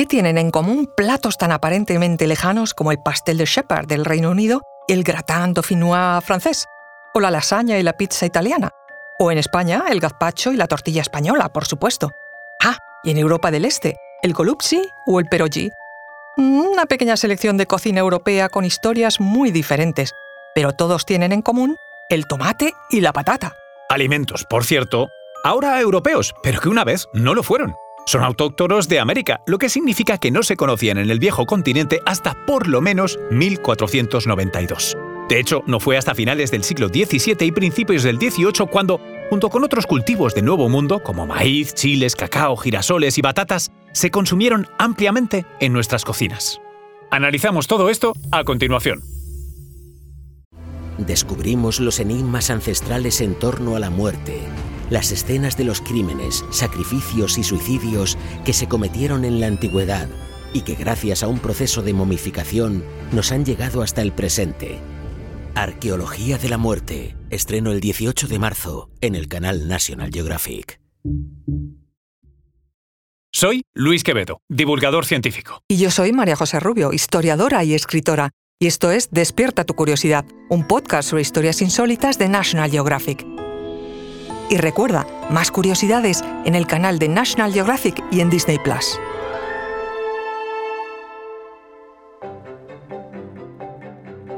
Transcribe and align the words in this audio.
¿Qué 0.00 0.06
tienen 0.06 0.38
en 0.38 0.50
común 0.50 0.90
platos 0.96 1.36
tan 1.36 1.52
aparentemente 1.52 2.26
lejanos 2.26 2.72
como 2.72 2.90
el 2.90 3.02
pastel 3.02 3.36
de 3.36 3.44
Shepherd 3.44 3.86
del 3.86 4.06
Reino 4.06 4.30
Unido 4.30 4.62
el 4.88 5.04
gratin 5.04 5.52
dauphinois 5.52 6.24
francés? 6.24 6.64
¿O 7.12 7.20
la 7.20 7.30
lasaña 7.30 7.78
y 7.78 7.82
la 7.82 7.92
pizza 7.92 8.24
italiana? 8.24 8.70
¿O 9.18 9.30
en 9.30 9.36
España 9.36 9.84
el 9.90 10.00
gazpacho 10.00 10.52
y 10.52 10.56
la 10.56 10.68
tortilla 10.68 11.02
española, 11.02 11.50
por 11.50 11.66
supuesto? 11.66 12.12
Ah, 12.64 12.78
y 13.04 13.10
en 13.10 13.18
Europa 13.18 13.50
del 13.50 13.66
Este, 13.66 13.98
el 14.22 14.32
golupsi 14.32 14.80
o 15.06 15.20
el 15.20 15.26
perogi. 15.26 15.70
Una 16.38 16.86
pequeña 16.86 17.18
selección 17.18 17.58
de 17.58 17.66
cocina 17.66 18.00
europea 18.00 18.48
con 18.48 18.64
historias 18.64 19.20
muy 19.20 19.50
diferentes, 19.50 20.14
pero 20.54 20.72
todos 20.72 21.04
tienen 21.04 21.30
en 21.32 21.42
común 21.42 21.76
el 22.08 22.26
tomate 22.26 22.72
y 22.88 23.02
la 23.02 23.12
patata. 23.12 23.54
Alimentos, 23.90 24.46
por 24.48 24.64
cierto, 24.64 25.10
ahora 25.44 25.78
europeos, 25.78 26.34
pero 26.42 26.58
que 26.58 26.70
una 26.70 26.84
vez 26.84 27.06
no 27.12 27.34
lo 27.34 27.42
fueron. 27.42 27.74
Son 28.06 28.22
autóctonos 28.22 28.88
de 28.88 28.98
América, 28.98 29.40
lo 29.46 29.58
que 29.58 29.68
significa 29.68 30.18
que 30.18 30.30
no 30.30 30.42
se 30.42 30.56
conocían 30.56 30.98
en 30.98 31.10
el 31.10 31.18
viejo 31.18 31.46
continente 31.46 32.00
hasta 32.06 32.34
por 32.46 32.66
lo 32.66 32.80
menos 32.80 33.18
1492. 33.30 34.96
De 35.28 35.38
hecho, 35.38 35.62
no 35.66 35.78
fue 35.78 35.96
hasta 35.96 36.14
finales 36.14 36.50
del 36.50 36.64
siglo 36.64 36.88
XVII 36.88 37.36
y 37.46 37.52
principios 37.52 38.02
del 38.02 38.16
XVIII 38.16 38.66
cuando, 38.68 39.00
junto 39.28 39.48
con 39.48 39.62
otros 39.62 39.86
cultivos 39.86 40.34
de 40.34 40.42
Nuevo 40.42 40.68
Mundo 40.68 41.00
como 41.04 41.24
maíz, 41.24 41.72
chiles, 41.74 42.16
cacao, 42.16 42.56
girasoles 42.56 43.16
y 43.16 43.22
batatas, 43.22 43.70
se 43.92 44.10
consumieron 44.10 44.66
ampliamente 44.78 45.46
en 45.60 45.72
nuestras 45.72 46.04
cocinas. 46.04 46.60
Analizamos 47.12 47.68
todo 47.68 47.90
esto 47.90 48.12
a 48.32 48.42
continuación. 48.42 49.02
Descubrimos 50.98 51.78
los 51.78 52.00
enigmas 52.00 52.50
ancestrales 52.50 53.20
en 53.20 53.34
torno 53.34 53.76
a 53.76 53.78
la 53.78 53.90
muerte 53.90 54.42
las 54.90 55.12
escenas 55.12 55.56
de 55.56 55.64
los 55.64 55.80
crímenes, 55.80 56.44
sacrificios 56.50 57.38
y 57.38 57.44
suicidios 57.44 58.18
que 58.44 58.52
se 58.52 58.68
cometieron 58.68 59.24
en 59.24 59.40
la 59.40 59.46
antigüedad 59.46 60.08
y 60.52 60.62
que 60.62 60.74
gracias 60.74 61.22
a 61.22 61.28
un 61.28 61.38
proceso 61.38 61.82
de 61.82 61.92
momificación 61.92 62.84
nos 63.12 63.32
han 63.32 63.44
llegado 63.44 63.82
hasta 63.82 64.02
el 64.02 64.12
presente. 64.12 64.78
Arqueología 65.54 66.38
de 66.38 66.48
la 66.48 66.58
muerte, 66.58 67.16
estreno 67.30 67.72
el 67.72 67.80
18 67.80 68.28
de 68.28 68.38
marzo 68.38 68.90
en 69.00 69.14
el 69.14 69.28
canal 69.28 69.68
National 69.68 70.10
Geographic. 70.12 70.80
Soy 73.32 73.62
Luis 73.72 74.02
Quevedo, 74.02 74.40
divulgador 74.48 75.06
científico. 75.06 75.62
Y 75.68 75.76
yo 75.76 75.90
soy 75.90 76.12
María 76.12 76.34
José 76.34 76.58
Rubio, 76.58 76.92
historiadora 76.92 77.62
y 77.62 77.74
escritora. 77.74 78.30
Y 78.60 78.66
esto 78.66 78.90
es 78.90 79.10
Despierta 79.10 79.64
tu 79.64 79.74
curiosidad, 79.74 80.26
un 80.50 80.66
podcast 80.66 81.10
sobre 81.10 81.22
historias 81.22 81.62
insólitas 81.62 82.18
de 82.18 82.28
National 82.28 82.70
Geographic. 82.70 83.24
Y 84.50 84.56
recuerda, 84.56 85.06
más 85.30 85.52
curiosidades 85.52 86.24
en 86.44 86.56
el 86.56 86.66
canal 86.66 86.98
de 86.98 87.08
National 87.08 87.52
Geographic 87.52 88.02
y 88.10 88.20
en 88.20 88.30
Disney 88.30 88.58
Plus. 88.58 88.98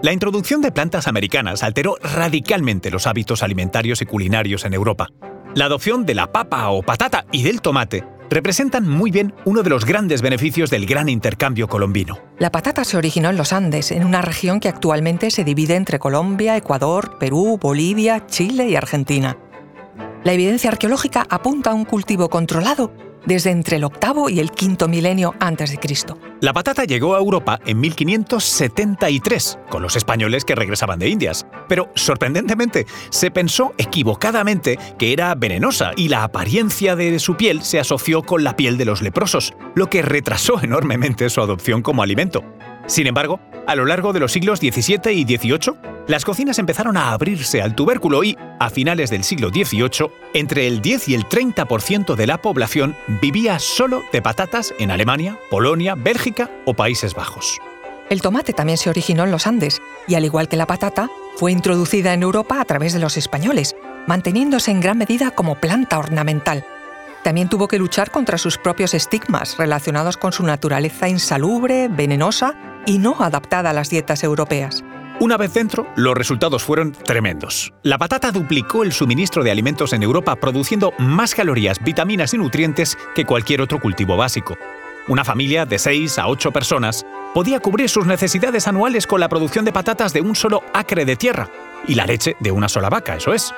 La 0.02 0.12
introducción 0.12 0.60
de 0.60 0.70
plantas 0.70 1.08
americanas 1.08 1.62
alteró 1.62 1.96
radicalmente 2.02 2.90
los 2.90 3.06
hábitos 3.06 3.42
alimentarios 3.42 4.02
y 4.02 4.06
culinarios 4.06 4.66
en 4.66 4.74
Europa. 4.74 5.08
La 5.54 5.64
adopción 5.66 6.04
de 6.04 6.14
la 6.14 6.30
papa 6.30 6.68
o 6.70 6.82
patata 6.82 7.24
y 7.32 7.42
del 7.42 7.62
tomate 7.62 8.04
representan 8.28 8.86
muy 8.86 9.10
bien 9.10 9.32
uno 9.44 9.62
de 9.62 9.70
los 9.70 9.86
grandes 9.86 10.20
beneficios 10.20 10.70
del 10.70 10.86
gran 10.86 11.08
intercambio 11.08 11.68
colombino. 11.68 12.18
La 12.38 12.50
patata 12.50 12.84
se 12.84 12.96
originó 12.96 13.30
en 13.30 13.36
los 13.36 13.52
Andes, 13.52 13.92
en 13.92 14.04
una 14.04 14.20
región 14.20 14.60
que 14.60 14.68
actualmente 14.68 15.30
se 15.30 15.44
divide 15.44 15.76
entre 15.76 15.98
Colombia, 15.98 16.56
Ecuador, 16.56 17.16
Perú, 17.18 17.58
Bolivia, 17.60 18.26
Chile 18.26 18.68
y 18.68 18.76
Argentina. 18.76 19.38
La 20.24 20.32
evidencia 20.32 20.70
arqueológica 20.70 21.26
apunta 21.28 21.70
a 21.70 21.74
un 21.74 21.84
cultivo 21.84 22.28
controlado 22.28 22.92
desde 23.26 23.50
entre 23.50 23.76
el 23.76 23.84
octavo 23.84 24.28
y 24.28 24.40
el 24.40 24.50
quinto 24.50 24.88
milenio 24.88 25.34
antes 25.40 25.70
de 25.70 25.78
Cristo. 25.78 26.18
La 26.40 26.52
patata 26.52 26.84
llegó 26.84 27.14
a 27.14 27.18
Europa 27.18 27.58
en 27.66 27.80
1573, 27.80 29.58
con 29.68 29.82
los 29.82 29.96
españoles 29.96 30.44
que 30.44 30.54
regresaban 30.54 30.98
de 30.98 31.08
Indias. 31.08 31.46
Pero, 31.68 31.90
sorprendentemente, 31.94 32.86
se 33.10 33.30
pensó 33.30 33.74
equivocadamente 33.78 34.78
que 34.98 35.12
era 35.12 35.34
venenosa 35.34 35.92
y 35.96 36.08
la 36.08 36.24
apariencia 36.24 36.96
de 36.96 37.18
su 37.18 37.36
piel 37.36 37.62
se 37.62 37.80
asoció 37.80 38.22
con 38.22 38.44
la 38.44 38.56
piel 38.56 38.76
de 38.78 38.84
los 38.84 39.02
leprosos, 39.02 39.54
lo 39.74 39.88
que 39.88 40.02
retrasó 40.02 40.60
enormemente 40.62 41.30
su 41.30 41.40
adopción 41.40 41.82
como 41.82 42.02
alimento. 42.02 42.42
Sin 42.86 43.06
embargo, 43.06 43.40
a 43.66 43.76
lo 43.76 43.84
largo 43.84 44.12
de 44.12 44.20
los 44.20 44.32
siglos 44.32 44.58
XVII 44.58 45.12
y 45.12 45.24
XVIII, 45.24 45.91
las 46.08 46.24
cocinas 46.24 46.58
empezaron 46.58 46.96
a 46.96 47.12
abrirse 47.12 47.62
al 47.62 47.74
tubérculo 47.74 48.24
y, 48.24 48.36
a 48.58 48.70
finales 48.70 49.10
del 49.10 49.22
siglo 49.22 49.50
XVIII, 49.50 50.10
entre 50.34 50.66
el 50.66 50.80
10 50.82 51.08
y 51.08 51.14
el 51.14 51.24
30% 51.24 52.16
de 52.16 52.26
la 52.26 52.38
población 52.42 52.96
vivía 53.20 53.58
solo 53.58 54.02
de 54.12 54.20
patatas 54.20 54.74
en 54.78 54.90
Alemania, 54.90 55.38
Polonia, 55.50 55.94
Bélgica 55.94 56.50
o 56.64 56.74
Países 56.74 57.14
Bajos. 57.14 57.58
El 58.10 58.20
tomate 58.20 58.52
también 58.52 58.78
se 58.78 58.90
originó 58.90 59.24
en 59.24 59.30
los 59.30 59.46
Andes 59.46 59.80
y, 60.08 60.16
al 60.16 60.24
igual 60.24 60.48
que 60.48 60.56
la 60.56 60.66
patata, 60.66 61.08
fue 61.36 61.52
introducida 61.52 62.12
en 62.12 62.22
Europa 62.22 62.60
a 62.60 62.64
través 62.64 62.92
de 62.92 62.98
los 62.98 63.16
españoles, 63.16 63.76
manteniéndose 64.06 64.70
en 64.70 64.80
gran 64.80 64.98
medida 64.98 65.30
como 65.30 65.54
planta 65.54 65.98
ornamental. 65.98 66.66
También 67.22 67.48
tuvo 67.48 67.68
que 67.68 67.78
luchar 67.78 68.10
contra 68.10 68.36
sus 68.36 68.58
propios 68.58 68.94
estigmas 68.94 69.56
relacionados 69.56 70.16
con 70.16 70.32
su 70.32 70.42
naturaleza 70.42 71.08
insalubre, 71.08 71.88
venenosa 71.88 72.54
y 72.84 72.98
no 72.98 73.16
adaptada 73.20 73.70
a 73.70 73.72
las 73.72 73.90
dietas 73.90 74.24
europeas. 74.24 74.82
Una 75.22 75.36
vez 75.36 75.54
dentro, 75.54 75.86
los 75.94 76.16
resultados 76.16 76.64
fueron 76.64 76.90
tremendos. 76.90 77.72
La 77.84 77.96
patata 77.96 78.32
duplicó 78.32 78.82
el 78.82 78.92
suministro 78.92 79.44
de 79.44 79.52
alimentos 79.52 79.92
en 79.92 80.02
Europa, 80.02 80.34
produciendo 80.34 80.92
más 80.98 81.32
calorías, 81.32 81.78
vitaminas 81.78 82.34
y 82.34 82.38
nutrientes 82.38 82.98
que 83.14 83.24
cualquier 83.24 83.60
otro 83.60 83.78
cultivo 83.78 84.16
básico. 84.16 84.58
Una 85.06 85.24
familia 85.24 85.64
de 85.64 85.78
6 85.78 86.18
a 86.18 86.26
8 86.26 86.50
personas 86.50 87.06
podía 87.34 87.60
cubrir 87.60 87.88
sus 87.88 88.04
necesidades 88.04 88.66
anuales 88.66 89.06
con 89.06 89.20
la 89.20 89.28
producción 89.28 89.64
de 89.64 89.72
patatas 89.72 90.12
de 90.12 90.22
un 90.22 90.34
solo 90.34 90.64
acre 90.74 91.04
de 91.04 91.14
tierra 91.14 91.48
y 91.86 91.94
la 91.94 92.04
leche 92.04 92.34
de 92.40 92.50
una 92.50 92.68
sola 92.68 92.90
vaca, 92.90 93.14
eso 93.14 93.32
es. 93.32 93.54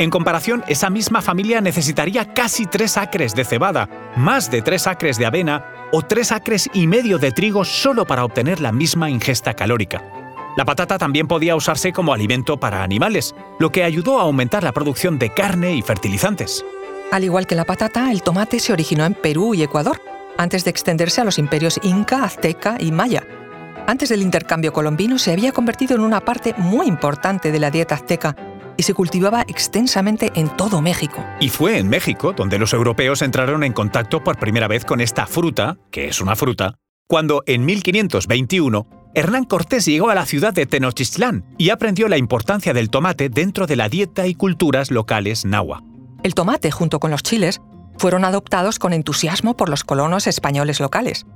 En 0.00 0.10
comparación, 0.10 0.64
esa 0.66 0.90
misma 0.90 1.22
familia 1.22 1.60
necesitaría 1.60 2.34
casi 2.34 2.66
3 2.66 2.96
acres 2.96 3.36
de 3.36 3.44
cebada, 3.44 3.88
más 4.16 4.50
de 4.50 4.62
3 4.62 4.88
acres 4.88 5.16
de 5.18 5.26
avena 5.26 5.64
o 5.92 6.02
3 6.02 6.32
acres 6.32 6.68
y 6.74 6.88
medio 6.88 7.18
de 7.18 7.30
trigo 7.30 7.64
solo 7.64 8.04
para 8.04 8.24
obtener 8.24 8.60
la 8.60 8.72
misma 8.72 9.08
ingesta 9.10 9.54
calórica. 9.54 10.02
La 10.56 10.64
patata 10.64 10.98
también 10.98 11.26
podía 11.26 11.56
usarse 11.56 11.92
como 11.92 12.14
alimento 12.14 12.58
para 12.58 12.84
animales, 12.84 13.34
lo 13.58 13.72
que 13.72 13.82
ayudó 13.82 14.20
a 14.20 14.22
aumentar 14.22 14.62
la 14.62 14.72
producción 14.72 15.18
de 15.18 15.30
carne 15.30 15.74
y 15.74 15.82
fertilizantes. 15.82 16.64
Al 17.10 17.24
igual 17.24 17.46
que 17.46 17.56
la 17.56 17.64
patata, 17.64 18.12
el 18.12 18.22
tomate 18.22 18.60
se 18.60 18.72
originó 18.72 19.04
en 19.04 19.14
Perú 19.14 19.54
y 19.54 19.62
Ecuador, 19.62 20.00
antes 20.38 20.64
de 20.64 20.70
extenderse 20.70 21.20
a 21.20 21.24
los 21.24 21.38
imperios 21.38 21.80
Inca, 21.82 22.24
Azteca 22.24 22.76
y 22.78 22.92
Maya. 22.92 23.24
Antes 23.86 24.08
del 24.08 24.22
intercambio 24.22 24.72
colombino 24.72 25.18
se 25.18 25.32
había 25.32 25.52
convertido 25.52 25.96
en 25.96 26.02
una 26.02 26.20
parte 26.20 26.54
muy 26.56 26.86
importante 26.86 27.52
de 27.52 27.58
la 27.58 27.70
dieta 27.70 27.96
azteca 27.96 28.36
y 28.76 28.82
se 28.84 28.94
cultivaba 28.94 29.42
extensamente 29.42 30.32
en 30.34 30.48
todo 30.56 30.80
México. 30.80 31.24
Y 31.40 31.48
fue 31.48 31.78
en 31.78 31.88
México 31.88 32.32
donde 32.32 32.58
los 32.58 32.72
europeos 32.72 33.22
entraron 33.22 33.62
en 33.62 33.72
contacto 33.72 34.22
por 34.22 34.38
primera 34.38 34.68
vez 34.68 34.84
con 34.84 35.00
esta 35.00 35.26
fruta, 35.26 35.76
que 35.90 36.08
es 36.08 36.20
una 36.20 36.34
fruta, 36.34 36.76
cuando 37.06 37.42
en 37.46 37.64
1521 37.64 39.03
Hernán 39.16 39.44
Cortés 39.44 39.86
llegó 39.86 40.10
a 40.10 40.14
la 40.16 40.26
ciudad 40.26 40.52
de 40.52 40.66
Tenochtitlán 40.66 41.44
y 41.56 41.70
aprendió 41.70 42.08
la 42.08 42.16
importancia 42.16 42.72
del 42.72 42.90
tomate 42.90 43.28
dentro 43.28 43.68
de 43.68 43.76
la 43.76 43.88
dieta 43.88 44.26
y 44.26 44.34
culturas 44.34 44.90
locales 44.90 45.44
nahua. 45.44 45.84
El 46.24 46.34
tomate, 46.34 46.72
junto 46.72 46.98
con 46.98 47.12
los 47.12 47.22
chiles, 47.22 47.60
fueron 47.96 48.24
adoptados 48.24 48.80
con 48.80 48.92
entusiasmo 48.92 49.56
por 49.56 49.68
los 49.68 49.84
colonos 49.84 50.26
españoles 50.26 50.80
locales. 50.80 51.26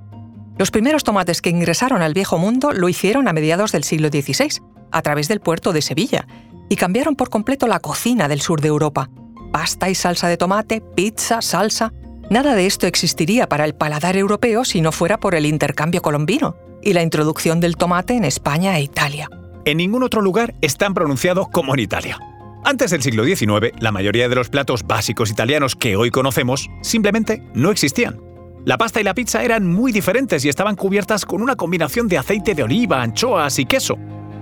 Los 0.58 0.72
primeros 0.72 1.04
tomates 1.04 1.40
que 1.40 1.50
ingresaron 1.50 2.02
al 2.02 2.14
Viejo 2.14 2.36
Mundo 2.36 2.72
lo 2.72 2.88
hicieron 2.88 3.28
a 3.28 3.32
mediados 3.32 3.70
del 3.70 3.84
siglo 3.84 4.08
XVI, 4.08 4.60
a 4.90 5.02
través 5.02 5.28
del 5.28 5.38
puerto 5.38 5.72
de 5.72 5.82
Sevilla, 5.82 6.26
y 6.68 6.74
cambiaron 6.74 7.14
por 7.14 7.30
completo 7.30 7.68
la 7.68 7.78
cocina 7.78 8.26
del 8.26 8.40
sur 8.40 8.60
de 8.60 8.68
Europa. 8.68 9.08
Pasta 9.52 9.88
y 9.88 9.94
salsa 9.94 10.26
de 10.26 10.36
tomate, 10.36 10.80
pizza, 10.80 11.40
salsa. 11.42 11.92
Nada 12.30 12.54
de 12.54 12.66
esto 12.66 12.86
existiría 12.86 13.48
para 13.48 13.64
el 13.64 13.74
paladar 13.74 14.18
europeo 14.18 14.64
si 14.66 14.82
no 14.82 14.92
fuera 14.92 15.18
por 15.18 15.34
el 15.34 15.46
intercambio 15.46 16.02
colombino 16.02 16.56
y 16.82 16.92
la 16.92 17.02
introducción 17.02 17.58
del 17.58 17.76
tomate 17.76 18.16
en 18.16 18.24
España 18.24 18.76
e 18.76 18.82
Italia. 18.82 19.30
En 19.64 19.78
ningún 19.78 20.02
otro 20.02 20.20
lugar 20.20 20.54
es 20.60 20.76
tan 20.76 20.92
pronunciado 20.92 21.48
como 21.50 21.72
en 21.72 21.80
Italia. 21.80 22.18
Antes 22.66 22.90
del 22.90 23.02
siglo 23.02 23.24
XIX, 23.24 23.72
la 23.80 23.92
mayoría 23.92 24.28
de 24.28 24.34
los 24.34 24.50
platos 24.50 24.86
básicos 24.86 25.30
italianos 25.30 25.74
que 25.74 25.96
hoy 25.96 26.10
conocemos 26.10 26.68
simplemente 26.82 27.42
no 27.54 27.70
existían. 27.70 28.20
La 28.66 28.76
pasta 28.76 29.00
y 29.00 29.04
la 29.04 29.14
pizza 29.14 29.42
eran 29.42 29.66
muy 29.66 29.90
diferentes 29.90 30.44
y 30.44 30.50
estaban 30.50 30.76
cubiertas 30.76 31.24
con 31.24 31.40
una 31.40 31.56
combinación 31.56 32.08
de 32.08 32.18
aceite 32.18 32.54
de 32.54 32.62
oliva, 32.62 33.00
anchoas 33.00 33.58
y 33.58 33.64
queso. 33.64 33.96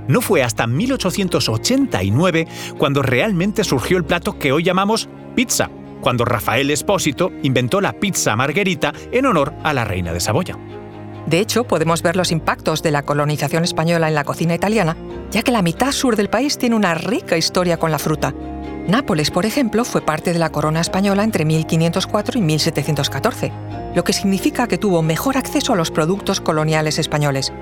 No 0.08 0.20
fue 0.20 0.42
hasta 0.42 0.66
1889 0.66 2.48
cuando 2.78 3.02
realmente 3.02 3.62
surgió 3.62 3.96
el 3.96 4.04
plato 4.04 4.38
que 4.40 4.50
hoy 4.50 4.64
llamamos 4.64 5.08
pizza, 5.36 5.70
cuando 6.00 6.24
Rafael 6.24 6.70
Espósito 6.70 7.32
inventó 7.42 7.80
la 7.80 7.92
pizza 7.92 8.36
margherita 8.36 8.92
en 9.12 9.26
honor 9.26 9.54
a 9.62 9.72
la 9.72 9.84
reina 9.84 10.12
de 10.12 10.20
Saboya. 10.20 10.58
De 11.26 11.40
hecho, 11.40 11.64
podemos 11.64 12.02
ver 12.02 12.14
los 12.14 12.30
impactos 12.30 12.82
de 12.82 12.92
la 12.92 13.02
colonización 13.02 13.64
española 13.64 14.06
en 14.06 14.14
la 14.14 14.24
cocina 14.24 14.54
italiana, 14.54 14.96
ya 15.32 15.42
que 15.42 15.50
la 15.50 15.62
mitad 15.62 15.90
sur 15.90 16.14
del 16.14 16.30
país 16.30 16.56
tiene 16.56 16.76
una 16.76 16.94
rica 16.94 17.36
historia 17.36 17.78
con 17.78 17.90
la 17.90 17.98
fruta. 17.98 18.32
Nápoles, 18.86 19.32
por 19.32 19.44
ejemplo, 19.44 19.84
fue 19.84 20.00
parte 20.00 20.32
de 20.32 20.38
la 20.38 20.52
corona 20.52 20.80
española 20.80 21.24
entre 21.24 21.44
1504 21.44 22.38
y 22.38 22.42
1714, 22.42 23.52
lo 23.96 24.04
que 24.04 24.12
significa 24.12 24.68
que 24.68 24.78
tuvo 24.78 25.02
mejor 25.02 25.36
acceso 25.36 25.72
a 25.72 25.76
los 25.76 25.90
productos 25.90 26.40
coloniales 26.40 27.00
españoles. 27.00 27.52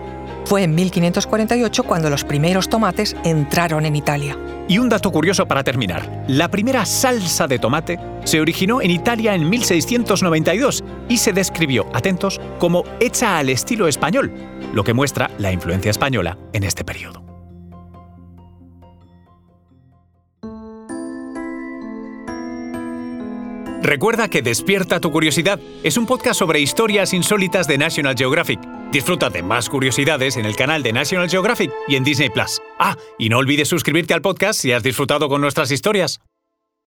Fue 0.45 0.63
en 0.63 0.75
1548 0.75 1.85
cuando 1.85 2.11
los 2.11 2.25
primeros 2.25 2.69
tomates 2.69 3.17
entraron 3.25 3.87
en 3.87 3.97
Italia. 3.97 4.37
Y 4.69 4.79
un 4.79 4.89
dato 4.89 5.11
curioso 5.11 5.47
para 5.47 5.65
terminar. 5.65 6.25
La 6.29 6.51
primera 6.51 6.85
salsa 6.85 7.47
de 7.47 7.59
tomate 7.59 7.99
se 8.25 8.41
originó 8.41 8.81
en 8.81 8.91
Italia 8.91 9.35
en 9.35 9.49
1692 9.49 10.85
y 11.09 11.19
se 11.19 11.33
describió, 11.33 11.87
atentos, 11.95 12.41
como 12.59 12.85
hecha 13.01 13.39
al 13.39 13.49
estilo 13.49 13.89
español, 13.89 14.33
lo 14.73 14.85
que 14.85 14.95
muestra 14.95 15.31
la 15.39 15.53
influencia 15.53 15.91
española 15.91 16.39
en 16.53 16.65
este 16.65 16.85
periodo. 16.85 17.25
Recuerda 23.85 24.29
que 24.29 24.41
Despierta 24.41 24.99
tu 24.99 25.13
Curiosidad 25.13 25.61
es 25.83 25.99
un 25.99 26.07
podcast 26.07 26.39
sobre 26.39 26.59
historias 26.59 27.13
insólitas 27.13 27.67
de 27.67 27.77
National 27.77 28.15
Geographic. 28.17 28.59
Disfruta 28.95 29.29
de 29.29 29.43
más 29.43 29.69
curiosidades 29.69 30.37
en 30.37 30.47
el 30.47 30.55
canal 30.55 30.85
de 30.85 30.93
National 30.93 31.29
Geographic 31.29 31.73
y 31.89 31.97
en 31.97 32.05
Disney 32.05 32.31
Plus. 32.31 32.63
Ah, 32.79 32.97
y 33.19 33.29
no 33.29 33.39
olvides 33.39 33.67
suscribirte 33.67 34.15
al 34.15 34.23
podcast 34.23 34.61
si 34.61 34.71
has 34.71 34.85
disfrutado 34.85 35.29
con 35.29 35.41
nuestras 35.41 35.73
historias. 35.73 36.21